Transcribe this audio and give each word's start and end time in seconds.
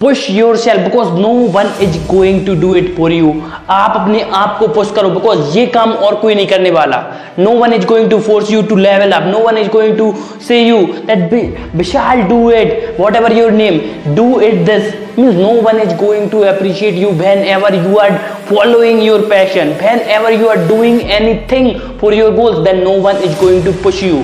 Push 0.00 0.20
yourself 0.56 0.80
because 0.80 1.08
no 1.20 1.28
one 1.54 1.70
is 1.82 1.96
going 2.08 2.44
to 2.46 2.54
do 2.60 2.74
it 2.74 2.94
for 2.96 3.12
you 3.12 3.32
आप 3.70 3.96
अपने 3.96 4.20
आप 4.34 4.56
को 4.58 4.68
पुश 4.74 4.92
करो 4.96 5.08
बिकॉज़ 5.10 5.58
ये 5.58 5.64
काम 5.74 5.92
और 5.92 6.14
कोई 6.20 6.34
नहीं 6.34 6.46
करने 6.48 6.70
वाला। 6.70 7.02
No 7.38 7.50
one 7.58 7.72
is 7.72 7.84
going 7.86 8.08
to 8.10 8.18
force 8.28 8.50
you 8.50 8.62
to 8.70 8.76
level 8.76 9.12
up 9.12 9.26
no 9.26 9.38
one 9.38 9.58
is 9.58 9.68
going 9.72 9.96
to 9.98 10.14
say 10.48 10.60
you 10.60 10.78
that 11.06 11.74
Vishal 11.76 12.22
do 12.30 12.50
it 12.50 12.96
whatever 13.16 13.36
your 13.38 13.50
name 13.52 13.80
do 14.16 14.40
it 14.40 14.64
this 14.66 14.92
means 15.18 15.36
no 15.36 15.52
one 15.62 15.80
is 15.80 15.94
going 15.96 16.30
to 16.30 16.42
appreciate 16.54 16.94
you 16.98 17.10
whenever 17.48 17.74
you 17.76 17.96
are 17.98 18.18
following 18.50 19.02
your 19.04 19.26
passion 19.30 19.76
whenever 20.10 20.40
you 20.40 20.48
are 20.48 20.68
doing 20.68 21.00
anything 21.52 21.70
for 22.00 22.14
your 22.14 22.34
goals 22.34 22.58
then 22.64 22.82
no 22.84 23.00
one 23.02 23.22
is 23.24 23.40
going 23.40 23.64
to 23.64 23.72
push 23.82 24.02
you 24.02 24.22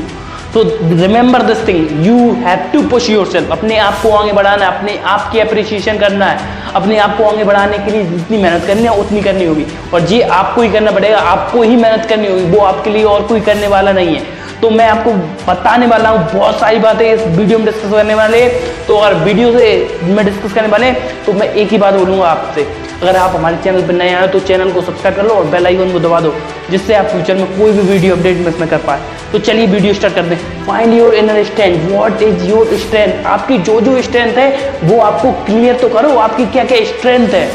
तो 0.57 0.63
remember 0.63 1.43
this 1.43 1.67
thing 1.69 2.07
you 2.07 2.17
have 2.35 2.59
to 2.73 2.81
push 2.83 3.09
yourself 3.27 3.51
अपने 3.53 3.77
आप 3.79 3.95
को 4.03 4.11
आगे 4.11 4.33
बढ़ाना 4.33 4.65
है, 4.65 4.79
अपने 4.79 4.97
आप 5.05 5.29
की 5.33 5.39
अप्रिसिएशन 5.39 5.99
करना 5.99 6.27
है। 6.27 6.73
अपने 6.75 6.97
आप 6.99 7.17
को 7.19 7.25
आगे 7.25 7.45
बढ़ाने 7.45 7.79
के 7.79 7.91
लिए 7.91 8.05
जितनी 8.05 8.39
मेहनत 8.39 8.65
करनी 8.67 8.83
है, 8.83 8.97
उतनी 9.01 9.21
करनी 9.23 9.45
होगी। 9.45 9.67
और 9.95 10.07
ये 10.13 10.23
आपको 10.23 10.63
ही 10.63 10.69
करना 10.69 10.91
पड़ेगा। 10.91 11.19
आपको 11.19 11.63
ही 11.63 11.77
मेहनत 11.77 12.07
करनी 12.09 12.29
होगी। 12.29 12.45
वो 12.47 12.65
आपके 12.65 12.91
लिए 12.91 13.05
और 13.05 13.27
कोई 13.27 13.41
करने 13.41 13.67
वाला 13.67 13.93
नहीं 13.93 14.17
है। 14.17 14.23
तो 14.63 14.71
मैं 14.71 14.89
आपको 14.89 15.13
बताने 15.47 15.87
वाला 15.87 16.11
हूँ, 16.11 16.27
बहुत 16.33 16.61
सारी 16.61 16.79
बातें 16.79 17.07
इस 17.07 17.27
वीडियो 17.29 17.59
में 17.59 17.67
डिस्कस 17.67 17.93
करने 17.93 18.15
वाले। 18.15 18.47
तो 18.89 18.97
अगर 18.97 19.15
वीडियो 19.25 19.53
से 19.59 20.01
मैं 20.05 20.25
डिस्कस 20.25 20.53
करने 20.53 20.69
वाले 20.69 20.93
तो 21.27 21.33
मैं 21.33 21.53
एक 21.55 21.71
ही 21.71 21.79
बात 21.79 21.95
बोलूँगा 21.95 22.27
आपसे। 22.27 22.67
अगर 22.97 23.17
आप 23.17 23.35
हमारे 23.35 23.57
चैनल 23.65 23.83
पर 23.87 23.93
नए 23.93 24.13
आए 24.15 24.29
तो 24.29 24.39
चैनल 24.41 24.71
को 24.73 24.83
सब्सक्राइब 24.83 25.17
कर 25.17 25.25
लो 25.25 25.35
और 25.35 25.45
बेल 25.47 25.67
आइकन 25.67 25.93
को 25.93 25.99
दबा 26.01 26.21
दो, 26.21 26.33
जिससे 26.71 26.95
आप 26.95 27.07
फ्यूचर 27.07 27.35
में 27.35 27.59
कोई 27.59 27.73
भी 27.73 27.81
वीडियो 27.83 28.17
अपडेट 28.17 28.37
मिस 28.47 28.61
में 28.61 28.69
कर 28.69 28.79
पाए। 28.87 29.01
तो 29.33 29.39
चलिए 29.41 29.67
वीडियो 29.67 29.95
स्टार्ट 29.95 30.15
कर 30.15 30.23
दें 30.23 30.37
find 30.67 30.95
your 30.95 31.15
inner 31.15 31.43
strength 31.45 31.89
what 31.91 32.23
is 32.23 32.45
your 32.45 32.77
strength 32.79 33.27
आपकी 33.27 33.59
जो 33.61 33.81
जो 33.81 34.01
स्ट्रेंथ 34.03 34.37
है, 34.39 34.49
वो 34.85 35.01
आपको 35.01 35.33
क्लियर 35.45 35.77
तो 35.77 35.89
करो, 35.89 36.17
आपकी 36.19 36.47
क्या 36.47 36.65
क्या 36.65 36.85
स्ट्रेंथ 36.87 37.29
है। 37.31 37.47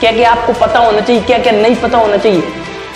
क्या 0.00 0.12
क्या 0.12 0.30
आपको 0.30 0.52
पता 0.60 0.78
होना 0.78 1.00
चाहिए 1.00 1.22
क्या 1.22 1.38
क्या 1.38 1.52
नहीं 1.52 1.76
पता 1.76 1.98
होना 1.98 2.16
चाहिए। 2.16 2.42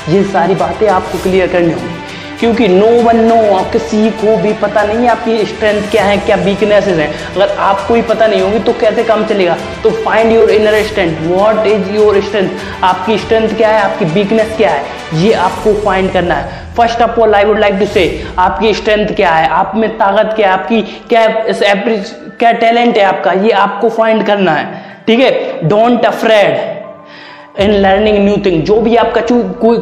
ये 0.09 0.23
सारी 0.33 0.55
बातें 0.55 0.89
आपको 0.91 1.19
क्लियर 1.19 1.47
करनी 1.49 1.73
होंगी। 1.73 1.95
क्योंकि 2.41 2.67
नो 2.69 2.87
वन, 3.03 3.21
नो 3.25 3.63
किसी 3.73 4.11
को 4.13 4.37
भी 4.37 4.53
पता 4.55 4.83
नहीं 4.83 4.99
है 4.99 5.09
आपकी 5.09 5.45
स्ट्रेंथ 5.47 5.91
क्या 5.91 6.05
है, 6.05 6.17
क्या 6.19 6.37
वीकनेसेस 6.39 6.99
हैं। 6.99 7.09
अगर 7.35 7.55
आपको 7.61 7.95
ही 7.95 8.03
पता 8.03 8.27
नहीं 8.27 8.41
होगी 8.41 8.59
तो 8.59 8.73
कैसे 8.81 9.05
काम 9.05 9.25
चलेगा? 9.27 9.57
तो 9.83 9.91
find 10.03 10.33
your 10.33 10.51
inner 10.51 10.83
strength 10.83 11.17
what 11.23 11.67
is 11.67 11.91
your 11.91 12.21
strength 12.23 12.85
आपकी 12.85 13.19
स्ट्रेंथ 13.19 13.57
क्या 13.57 13.69
है? 13.69 13.81
आपकी 13.83 14.05
वीकनेस 14.05 14.57
क्या 14.57 14.71
है? 14.71 14.85
ये 15.15 15.33
आपको 15.33 15.75
फाइंड 15.81 16.13
करना 16.13 16.35
है। 16.35 16.65
First 16.77 17.03
of 17.03 17.21
all 17.21 17.35
I 17.35 17.45
would 17.45 17.59
like 17.59 17.75
to 17.75 17.87
say 17.87 18.07
आपकी 18.39 18.75
स्ट्रेंथ 18.75 19.15
क्या 19.17 19.31
है? 19.31 19.49
आप 19.51 19.73
में 19.77 19.89
ताकत 19.99 20.35
क्या 20.37 20.49
है? 20.49 20.59
आपकी 20.59 20.83
क्या 21.09 21.27
क्या 22.39 22.53
टैलेंट 22.55 22.97
है 22.99 23.05
आपका? 23.05 23.33
ये 23.33 23.51
आपको 23.51 23.89
फाइंड 23.91 24.27
करना 24.27 24.53
है। 24.53 24.85
ठीक 25.07 25.21
है? 25.21 25.69
Don't 25.69 26.07
afraid 26.07 26.76
in 27.61 27.71
learning 27.73 28.19
new 28.25 28.37
thing 28.45 28.63
जो 28.65 28.81
भी 28.81 28.97
आपका 28.97 29.21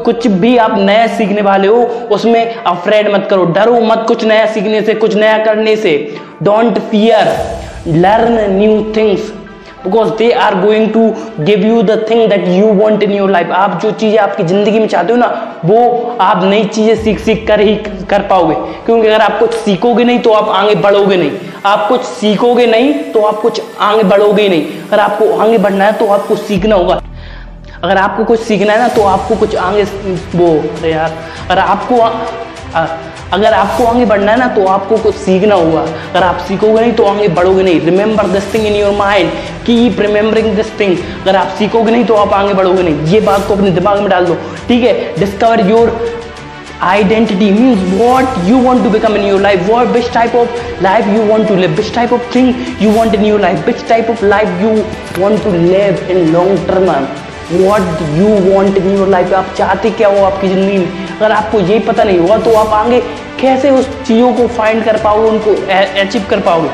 कुछ 0.05 0.27
भी 0.27 0.56
आप 0.58 0.78
नया 0.78 1.06
सीखने 1.17 1.42
वाले 1.42 1.69
हो, 1.69 1.83
उसमें 2.12 2.55
अफ्रेड 2.56 3.08
मत 3.14 3.27
करो, 3.30 3.44
डरो 3.47 3.80
मत 3.83 4.05
कुछ 4.08 4.25
नया 4.25 4.47
सीखने 4.48 4.83
से, 4.83 4.94
कुछ 4.94 5.14
नया 5.14 5.39
करने 5.44 5.77
से। 5.77 5.97
Don't 6.42 6.78
fear 6.80 7.36
learn 7.89 8.39
new 8.52 8.92
things 8.97 9.33
because 9.84 10.11
they 10.19 10.30
are 10.33 10.55
going 10.61 10.92
to 10.92 11.00
give 11.41 11.64
you 11.67 11.83
the 11.83 11.98
thing 12.11 12.28
that 12.30 12.47
you 12.48 12.67
want 12.75 13.02
in 13.02 13.12
your 13.12 13.30
life 13.30 13.50
आप 13.52 13.78
जो 13.83 13.91
चीज़ें 13.92 14.19
आपकी 14.19 14.42
ज़िंदगी 14.45 14.78
में 14.80 14.86
चाहते 14.89 15.12
हो 15.12 15.19
ना, 15.19 15.27
वो 15.64 16.17
आप 16.20 16.45
नई 16.45 16.64
चीज़ें 16.67 16.95
सीख 17.02 17.19
सीख 17.20 17.47
कर 17.48 17.61
ही 17.61 17.75
कर 18.11 18.22
पाओगे। 18.30 18.55
क्योंकि 18.86 19.08
अगर 19.08 19.20
आप 19.20 19.39
कुछ 19.39 19.55
सीखोगे 19.55 20.05
नहीं 20.05 20.19
तो 20.19 20.33
आप 20.33 20.48
आगे 20.50 20.75
बढ़ोगे 20.77 21.17
नहीं। 21.17 21.30
आप 21.67 21.86
कुछ 21.89 22.00
सीखोगे 22.02 22.67
नहीं 22.67 22.92
तो 23.12 23.22
आप 23.22 23.41
कुछ 23.41 23.61
आगे 23.80 24.02
बढ़ोगे 24.05 24.48
नहीं। 24.48 24.64
अगर 24.83 25.00
आपको 25.00 25.36
आगे 25.39 25.58
बढ़ना 25.58 25.84
है 25.84 25.92
तो 25.98 26.06
आपको 26.08 26.36
सीखना 26.39 26.77
होगा। 26.77 27.00
अगर 27.84 27.96
आपको 27.98 28.24
कुछ 28.24 28.40
सीखना 28.40 28.72
है 28.72 28.78
ना 28.78 28.88
तो 28.94 29.02
आपको 29.14 29.36
कुछ 29.36 29.56
आगे 29.68 29.82
वो 30.34 30.48
अरे 30.78 30.92
यार 30.92 31.18
अगर 31.50 31.58
आपको 31.58 32.00
आ, 32.00 32.86
अगर 33.33 33.52
आपको 33.55 33.84
आगे 33.86 34.05
बढ़ना 34.06 34.33
है 34.33 34.39
ना 34.39 34.46
तो 34.55 34.67
आपको 34.68 34.96
कुछ 35.05 35.14
सीखना 35.17 35.55
होगा। 35.55 35.80
अगर 35.80 36.22
आप 36.22 36.39
सीखोगे 36.48 36.80
नहीं 36.80 36.92
तो 36.98 37.05
आगे 37.06 37.28
बढ़ोगे 37.36 37.62
नहीं। 37.62 37.80
Remember 37.80 38.27
this 38.33 38.52
thing 38.55 38.67
in 38.67 38.74
your 38.77 38.92
mind 38.96 39.30
keep 39.67 40.00
remembering 40.00 40.55
this 40.56 40.78
thing 40.80 40.96
अगर 41.22 41.36
आप 41.36 41.55
सीखोगे 41.58 41.92
नहीं 41.92 42.05
तो 42.05 42.14
आप 42.24 42.33
आगे 42.34 42.55
बढ़ोगे 42.55 42.83
नहीं। 42.83 43.06
ये 43.14 43.20
बात 43.28 43.46
को 43.48 43.55
अपने 43.55 43.70
दिमाग 43.70 44.01
में 44.01 44.08
डाल 44.11 44.27
दो। 44.27 44.34
ठीक 44.68 44.84
है? 44.84 44.92
Discover 45.18 45.68
your 45.70 45.96
identity 46.84 47.51
means 47.56 47.83
what 47.98 48.40
you 48.46 48.58
want 48.64 48.83
to 48.86 48.90
become 48.95 49.14
in 49.16 49.27
your 49.27 49.40
life. 49.45 49.68
What 49.72 49.92
which 49.96 50.11
type 50.16 50.34
of 50.40 50.58
life 50.86 51.11
you 51.16 51.27
want 51.33 51.48
to 51.51 51.58
live. 51.64 51.77
Which 51.83 51.92
type 51.98 52.16
of 52.18 52.30
thing 52.36 52.55
you 52.84 52.95
want 52.96 53.20
in 53.20 53.28
your 53.33 53.42
life. 53.48 53.68
Which 53.72 53.84
type 53.92 54.16
of 54.16 54.24
life 54.36 54.64
you 54.64 54.72
want 55.27 55.46
to 55.48 55.58
live 55.68 56.11
in 56.16 56.27
long 56.33 56.58
term 56.72 56.90
what 57.52 58.00
you 58.10 58.27
want 58.44 58.77
in 58.78 58.96
your 58.96 59.08
life 59.08 59.32
आप 59.34 59.55
चाहते 59.58 59.90
क्या 59.90 60.08
हो 60.08 60.24
आपकी 60.24 60.48
ज़िंदगी 60.48 60.78
में? 60.78 61.06
अगर 61.16 61.32
आपको 61.32 61.60
ये 61.62 61.78
पता 61.80 62.05
नहीं 62.05 62.18
हुआ 62.18 62.38
तो 62.38 62.55
आप 62.56 62.72
आगे 62.74 63.00
कैसे 63.40 63.70
उस 63.70 63.88
चीज़ों 64.02 64.32
को 64.32 64.46
फाइंड 64.48 64.84
कर 64.84 64.96
पाओगे, 65.02 65.28
उनको 65.28 65.54
अचीव 66.00 66.27
कर 66.30 66.40
पाओगे? 66.40 66.68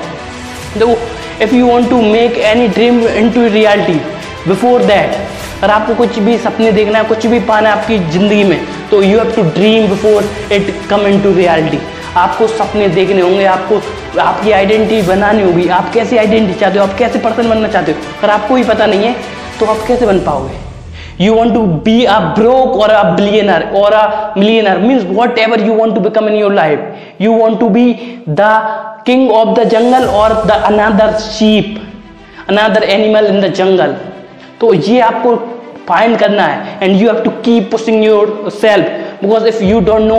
देखो 0.79 0.97
if 1.45 1.55
you 1.55 1.67
want 1.67 1.91
to 1.91 2.01
make 2.03 2.39
any 2.47 2.69
dream 2.69 3.01
into 3.31 3.47
reality 3.49 4.01
before 4.49 4.83
that 4.85 5.17
अगर 5.63 5.71
आपको 5.73 5.95
कुछ 5.95 6.19
भी 6.19 6.37
सपने 6.39 6.73
देखना 6.73 6.99
है, 6.99 7.05
कुछ 7.05 7.27
भी 7.27 7.41
पाना 7.41 7.71
है 7.71 7.79
आपकी 7.79 7.99
ज़िंदगी 8.11 8.45
में 8.45 8.61
तो 8.91 9.03
you 9.03 9.19
have 9.19 9.33
to 9.33 9.43
dream 9.57 9.89
before 9.89 10.31
it 10.53 10.75
come 10.91 11.07
into 11.23 11.33
reality 11.35 11.79
आपको 12.17 12.47
सपने 12.49 12.87
देखने 12.89 13.21
होंगे, 13.23 13.45
आपको, 13.47 13.77
आपकी 14.21 14.51
आइडेंटिटी 14.53 15.03
बनानी 15.09 15.43
होगी। 15.43 15.67
आप 15.71 15.93
कैसी 15.95 16.17
आइडेंटिटी 16.17 16.59
चाहते 16.61 16.79
हो, 16.79 16.85
आप 16.85 16.97
कैसे 16.99 17.19
पर्सन 17.19 17.49
बनना 17.51 17.69
चाहते 17.69 17.93
हो? 17.93 17.99
अगर 18.19 18.31
आपको 18.31 18.57
ही 18.57 18.65
पता 18.65 18.87
नहीं 18.87 19.05
है 19.05 19.15
तो 19.61 19.67
आप 19.67 19.77
कैसे 19.89 20.07
बन 20.07 20.19
पाओगे? 20.19 20.59
You 21.25 21.35
want 21.35 21.55
to 21.55 21.63
be 21.85 22.05
a 22.05 22.19
broke 22.39 22.77
or 22.83 22.91
a 22.91 23.03
billionaire 23.17 23.63
or 23.77 23.93
a 23.93 24.35
millionaire 24.39 24.79
means 24.79 25.05
whatever 25.39 25.61
you 25.61 25.75
want 25.75 25.95
to 25.95 26.01
become 26.01 26.29
in 26.29 26.35
your 26.35 26.55
life 26.55 26.95
you 27.21 27.33
want 27.33 27.61
to 27.61 27.69
be 27.69 27.93
the 28.29 28.47
king 29.07 29.31
of 29.33 29.49
the 29.61 29.65
jungle 29.69 30.05
or 30.21 30.33
the 30.47 30.51
another 30.51 31.13
sheep 31.19 31.83
another 32.49 32.83
animal 32.83 33.27
in 33.27 33.41
the 33.41 33.53
jungle 33.53 33.97
तो 34.61 34.75
ये 34.75 35.01
आपको 35.01 35.37
find 35.89 36.17
करना 36.19 36.43
है 36.43 36.79
and 36.83 37.03
you 37.03 37.11
have 37.11 37.23
to 37.23 37.31
keep 37.31 37.71
pushing 37.71 38.05
yourself 38.61 38.87
because 39.23 39.47
if 39.47 39.63
you 39.65 39.81
don't 39.81 40.03
know 40.03 40.19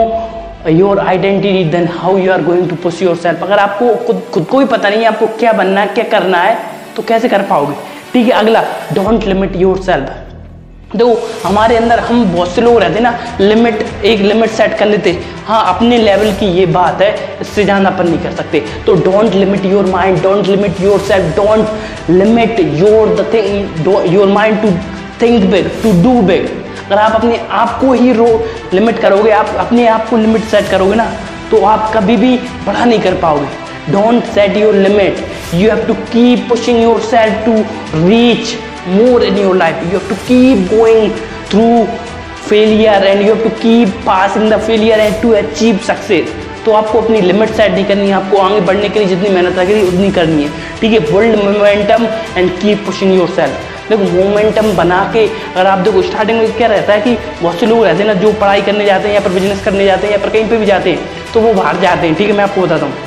your 0.70 0.98
identity 0.98 1.64
then 1.64 1.88
how 1.92 2.16
you 2.16 2.32
are 2.32 2.42
going 2.42 2.68
to 2.68 2.76
push 2.76 3.02
yourself 3.16 3.42
अगर 3.42 3.58
आपको 3.58 3.94
खुद 4.06 4.22
खुद 4.34 4.44
को 4.44 4.58
भी 4.58 4.64
पता 4.64 4.88
नहीं 4.88 5.00
है 5.00 5.06
आपको 5.06 5.26
क्या 5.26 5.52
बनना 5.52 5.80
है, 5.80 5.86
क्या 5.86 6.04
करना 6.04 6.38
है 6.38 6.56
तो 6.96 7.02
कैसे 7.02 7.28
कर 7.28 7.42
पाओगे? 7.42 7.74
ठीक 8.12 8.26
है 8.26 8.32
अगला 8.34 8.62
डोंट 8.94 9.24
लिमिट 9.26 9.56
योर 9.56 9.82
सेल्फ 9.82 10.96
देखो 10.96 11.12
हमारे 11.44 11.76
अंदर 11.76 11.98
हम 11.98 12.24
बहुत 12.32 12.48
से 12.54 12.60
लोग 12.62 12.78
रहते 12.80 13.00
ना 13.00 13.12
लिमिट 13.40 14.04
एक 14.04 14.20
लिमिट 14.20 14.50
सेट 14.50 14.76
कर 14.78 14.86
लेते 14.86 15.12
हाँ। 15.46 15.62
अपने 15.74 15.98
लेवल 15.98 16.32
की 16.40 16.46
ये 16.48 16.66
बात 16.68 17.00
है, 17.02 17.38
इससे 17.40 17.64
ज़्यादा 17.64 17.88
अपन 17.88 18.08
नहीं 18.08 18.18
कर 18.22 18.32
सकते। 18.32 18.60
तो 18.86 18.94
don't 19.04 19.34
limit 19.34 19.64
your 19.66 19.86
mind 19.86 20.20
don't 20.22 20.46
limit 20.46 20.80
yourself 21.08 21.36
don't 21.36 22.10
limit 22.10 22.60
your 22.80 23.14
the 23.16 23.26
thing 23.32 24.12
your 24.12 24.28
mind 24.30 24.60
to 24.62 24.70
think 25.22 25.50
big 25.52 25.70
to 25.82 25.92
do 26.02 26.20
big 26.22 26.46
अगर 26.84 26.98
आप 26.98 27.14
अपने 27.14 27.40
आप 27.52 27.78
को 27.80 27.92
ही 27.92 28.12
रो 28.12 28.28
लिमिट 28.74 28.98
करोगे, 29.00 29.30
आप 29.30 29.54
अपने 29.58 29.86
आप 29.88 30.08
को 30.10 30.16
लिमिट 30.16 30.42
सेट 30.46 30.70
करोगे 30.70 30.94
ना 30.96 31.10
तो 31.50 31.64
आप 31.66 31.90
कभी 31.94 32.16
भी 32.16 32.36
बड़ा 32.66 32.84
नहीं 32.84 33.00
कर 33.00 33.14
पाओगे। 33.22 33.61
Don't 33.90 34.24
set 34.34 34.56
your 34.56 34.74
limit 34.74 35.24
you 35.54 35.62
you 35.62 35.70
have 35.70 35.82
to 35.88 35.94
keep 36.12 36.40
pushing 36.48 36.78
yourself 36.82 37.42
to 37.46 37.52
reach 38.04 38.52
more 38.92 39.18
in 39.26 39.36
your 39.40 39.56
life. 39.58 39.82
You 39.90 39.98
have 39.98 40.08
to 40.08 40.16
keep 40.28 40.62
going 40.70 41.12
through 41.50 41.86
failure 42.46 42.96
and 43.10 43.22
you 43.24 43.34
have 43.34 43.44
to 43.44 43.52
keep 43.58 43.92
passing 44.06 44.48
the 44.52 44.58
failure 44.68 44.96
and 45.02 45.18
to 45.24 45.34
achieve 45.40 45.84
success. 45.88 46.32
तो 46.64 46.72
आपको 46.78 47.00
अपनी 47.00 47.20
limit 47.20 47.50
set 47.50 47.72
नहीं 47.72 47.84
करनी 47.84 48.06
है, 48.06 48.12
आपको 48.14 48.36
आगे 48.38 48.60
बढ़ने 48.66 48.88
के 48.88 48.98
लिए 48.98 49.08
जितनी 49.08 49.28
मेहनत 49.34 49.56
लगेगी 49.58 49.86
उतनी 49.88 50.10
करनी 50.18 50.42
है। 50.42 50.50
ठीक 50.80 50.92
है 50.92 50.98
build 51.12 51.36
momentum 51.44 52.06
and 52.36 52.50
keep 52.60 52.84
pushing 52.86 53.14
yourself 53.36 53.88
देखो 53.88 54.04
मोमेंटम 54.12 54.72
बना 54.76 55.00
के 55.14 55.26
अगर 55.26 55.66
आप 55.66 55.78
देखो 55.86 56.02
स्टार्टिंग 56.02 56.38
में 56.38 56.52
क्या 56.56 56.68
रहता 56.68 56.92
है 56.92 57.00
कि 57.00 57.16
बहुत 57.42 57.60
से 57.60 57.66
लोग 57.66 57.84
रहते 57.84 58.02
हैं 58.02 58.06
ना, 58.06 58.14
जो 58.20 58.32
पढ़ाई 58.32 58.62
करने 58.68 58.84
जाते 58.84 59.08
हैं 59.08 59.14
या 59.14 59.20
फिर 59.20 59.32
बिज़नेस 59.32 59.64
करने 59.64 59.84
जाते 59.84 60.06
हैं 60.06 60.12
या 60.12 60.18
फिर 60.18 60.30
कहीं 60.30 60.48
पे 60.50 60.58
भी 60.58 60.66
जाते 60.66 60.90
हैं 60.90 61.32
तो 61.34 61.40
वो 61.40 61.54
बाहर 61.54 61.80
जाते 61.80 62.06
हैं। 62.06 62.14
ठीक 62.16 62.28
है, 62.28 62.36
मैं 62.36 62.44
आपको 62.44 62.60
बताता 62.60 62.86
हूँ। 62.86 63.01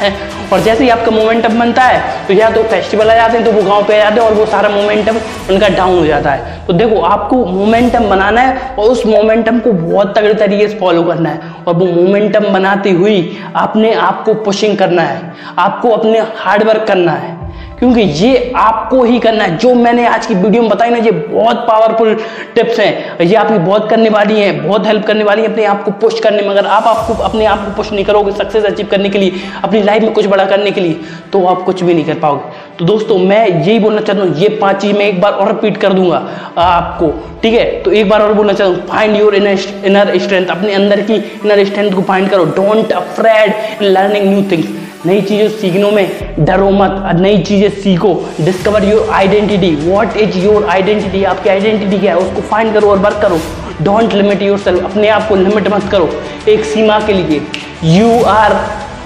है। 0.00 0.12
और 0.52 0.60
जैसे 0.60 0.84
ही 0.84 0.90
आपका 0.90 1.10
मोमेंटम 1.10 1.58
बनता 1.60 1.82
है 1.82 2.26
तो 2.26 2.34
या 2.34 2.50
तो 2.50 2.62
फेस्टिवल 2.64 3.10
आ 3.10 3.14
जाते 3.14 3.38
हैं 3.38 3.44
तो 3.44 3.52
वो 3.52 3.62
गाँव 3.62 3.84
पे 3.84 3.94
आ 3.94 4.02
जाते 4.02 4.20
हैं 4.20 4.28
और 4.28 4.34
वो 4.34 4.46
सारा 4.46 4.68
मोमेंटम 4.68 5.16
उनका 5.50 5.68
डाउन 5.68 5.98
हो 5.98 6.06
जाता 6.06 6.30
है। 6.30 6.54
तो 6.66 6.72
देखो, 6.72 7.00
आपको 7.00 7.44
मोमेंटम 7.46 8.08
बनाना 8.08 8.40
है 8.40 8.74
और 8.74 8.90
उस 8.90 9.04
मोमेंटम 9.06 9.58
को 9.60 9.72
बहुत 9.72 10.16
तगड़े 10.18 10.34
तरीके 10.34 10.68
से 10.68 10.78
फॉलो 10.78 11.02
करना 11.02 11.30
है। 11.30 11.54
और 11.68 11.74
वो 11.74 11.86
मोमेंटम 11.86 12.52
बनाती 12.52 12.90
हुई 12.90 13.38
आपने 13.56 13.92
आपको 13.94 14.34
पुशिंग 14.34 14.76
करना 14.78 15.02
है। 15.02 15.32
आपको 15.58 15.90
अपने 15.90 16.20
हार्डवर्क 16.36 16.86
करना 16.88 17.12
है। 17.12 17.35
क्योंकि 17.78 18.00
ये 18.00 18.52
आपको 18.56 19.02
ही 19.04 19.18
करना 19.18 19.44
है। 19.44 19.56
जो 19.58 19.74
मैंने 19.74 20.06
आज 20.06 20.26
की 20.26 20.34
वीडियो 20.34 20.62
में 20.62 20.70
बताई 20.70 20.90
ना, 20.90 20.96
ये 20.96 21.10
बहुत 21.10 21.56
पावरफुल 21.68 22.14
टिप्स 22.54 22.78
हैं। 22.80 23.20
ये 23.20 23.34
आपकी 23.36 23.58
बहुत 23.58 23.88
करने 23.90 24.08
वाली 24.10 24.40
हैं, 24.40 24.66
बहुत 24.66 24.86
हेल्प 24.86 25.04
करने 25.06 25.24
वाली 25.24 25.42
है, 25.42 25.48
अपने 25.48 25.64
आप 25.64 25.82
को 25.84 25.90
पुश 26.00 26.20
करने 26.20 26.42
में। 26.42 26.48
अगर 26.48 26.66
आप 26.66 26.86
आपको, 26.86 27.14
अपने 27.24 27.44
आप 27.46 27.64
को 27.64 27.74
पुश 27.76 27.92
नहीं 27.92 28.04
करोगे 28.04 28.32
सक्सेस 28.34 28.64
अचीव 28.64 28.86
करने 28.86 29.08
के 29.08 29.18
लिए, 29.18 29.32
अपनी 29.64 29.82
लाइफ 29.82 30.02
में 30.02 30.12
कुछ 30.12 30.26
बड़ा 30.26 30.44
करने 30.46 30.70
के 30.70 30.80
लिए 30.80 31.00
तो 31.32 31.44
आप 31.46 31.62
कुछ 31.62 31.82
भी 31.82 31.94
नहीं 31.94 32.04
कर 32.04 32.18
पाओगे। 32.20 32.64
तो 32.78 32.84
दोस्तों, 32.84 33.18
मैं 33.18 33.46
यही 33.48 33.78
बोलना 33.78 34.00
चाहता 34.00 34.22
हूँ, 34.22 34.34
ये 34.36 34.48
पाँच 34.60 34.80
चीज़ 34.82 34.96
मैं 34.96 35.06
एक 35.06 35.20
बार 35.20 35.32
और 35.32 35.48
रिपीट 35.48 35.76
कर 35.76 35.92
दूँगा 35.92 36.22
आपको, 36.58 37.10
ठीक 37.42 37.54
है? 37.54 37.64
तो 37.82 37.92
एक 37.92 38.08
बार 38.08 38.22
और 38.22 38.32
बोलना 38.34 38.52
चाहता 38.52 38.72
हूँ 38.72 38.86
फाइंड 38.88 39.16
योर 39.16 39.34
इनर 39.34 40.18
स्ट्रेंथ 40.18 40.46
अपने 40.48 40.74
अंदर 40.74 41.00
की 41.02 41.14
इनर 41.14 41.64
स्ट्रेंथ 41.64 41.92
को 41.92 42.02
फाइंड 42.04 42.28
करो। 42.30 42.44
Don't 42.56 42.92
afraid 42.94 43.82
learning 43.82 44.28
new 44.28 44.42
things 44.50 44.84
नई 45.06 45.20
चीज़ें 45.22 45.48
सीखने 45.58 45.90
में 45.90 46.44
डरो 46.46 46.70
मत, 46.70 47.16
नई 47.16 47.42
चीज़ें 47.42 47.68
सीखो 47.82 48.12
discover 48.40 48.84
your 48.84 49.10
identity 49.14 49.70
what 49.76 50.16
is 50.16 50.38
your 50.38 50.64
identity 50.70 51.22
आपकी 51.24 51.48
आइडेंटिटी 51.48 51.98
क्या 51.98 52.14
है? 52.14 52.20
उसको 52.20 52.40
फाइंड 52.48 52.72
करो 52.74 52.90
और 52.90 52.98
वर्क 52.98 53.18
करो. 53.22 53.40
डोंट 53.82 54.12
लिमिट 54.12 54.42
योर 54.42 54.58
सेल्फ 54.58 54.84
अपने 54.84 55.08
आप 55.08 55.28
को 55.28 55.36
लिमिट 55.36 55.68
मत 55.74 55.88
करो. 55.92 56.08
एक 56.48 56.64
सीमा 56.64 56.98
के 57.06 57.12
लिए. 57.12 57.42
You 57.84 58.22
are 58.24 58.52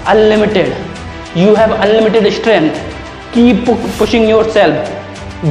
unlimited 0.07 0.73
you 1.37 1.53
have 1.55 1.73
unlimited 1.73 2.29
strength 2.33 2.69
keep 3.33 3.69
pushing 3.99 4.29
yourself 4.51 4.97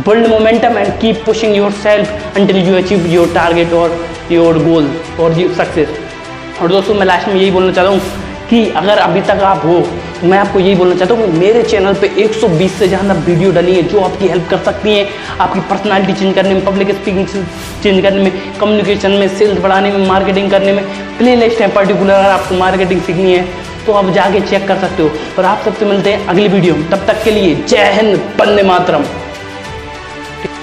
build 0.06 0.26
momentum 0.30 0.76
and 0.80 0.90
keep 1.02 1.16
pushing 1.22 1.54
yourself 1.54 2.10
until 2.40 2.58
you 2.66 2.74
achieve 2.80 3.06
your 3.12 3.24
target 3.36 3.72
or 3.78 3.86
your 4.34 4.52
goal 4.66 4.84
or 5.22 5.30
your 5.38 5.48
success 5.56 5.88
और 6.62 6.68
दोस्तों, 6.72 6.94
मैं 6.94 7.06
लास्ट 7.06 7.28
में 7.28 7.34
यही 7.34 7.50
बोलना 7.50 7.72
चाहता 7.72 7.90
हूँ 7.90 8.00
कि 8.50 8.64
अगर 8.80 8.98
अभी 8.98 9.20
तक 9.22 9.42
आप 9.44 9.64
हो 9.64 9.78
मैं 10.22 10.38
आपको 10.38 10.60
यही 10.60 10.74
बोलना 10.74 10.94
चाहता 10.94 11.14
हूँ 11.14 11.26
मेरे 11.34 11.62
चैनल 11.62 11.94
पे 12.00 12.08
120 12.22 12.72
से 12.78 12.86
ज़्यादा 12.88 13.14
वीडियो 13.26 13.50
डली 13.52 13.74
है 13.74 13.82
जो 13.88 14.00
आपकी 14.00 14.26
हेल्प 14.28 14.48
कर 14.50 14.58
सकती 14.64 14.94
हैं। 14.94 15.06
आपकी 15.40 15.60
पर्सनालिटी 15.70 16.12
चेंज 16.12 16.34
करने 16.34 16.54
में 16.54 16.64
पब्लिक 16.64 16.90
स्पीकिंग 16.90 17.26
चेंज 17.82 18.02
करने 18.02 18.22
में 18.22 18.58
कम्युनिकेशन 18.58 19.10
में 19.12 19.26
सेल्स 19.38 19.60
बढ़ाने 19.60 19.92
में 19.92 20.06
मार्केटिंग 20.08 20.50
करने 20.50 20.72
में 20.72 20.84
प्ले 21.18 21.36
लिस्ट 21.36 21.60
है 21.60 21.68
पर्टिकुलर 21.74 22.14
अगर 22.14 22.30
आपको 22.30 22.58
मार्केटिंग 22.58 23.00
सीखनी 23.02 23.32
है 23.32 23.46
तो 23.86 23.92
आप 23.92 24.10
जाके 24.14 24.40
चेक 24.40 24.66
कर 24.68 24.78
सकते 24.78 25.02
हो। 25.02 25.10
और 25.38 25.44
आप 25.44 25.62
सबसे 25.64 25.84
मिलते 25.86 26.12
हैं 26.12 26.26
अगली 26.26 26.48
वीडियो 26.48 26.74
में। 26.76 26.88
तब 26.90 27.06
तक 27.06 27.22
के 27.24 27.30
लिए 27.30 27.54
जय 27.64 27.90
हिंद 27.94 28.16
बंदे 28.38 28.62
मातरम। 28.62 29.04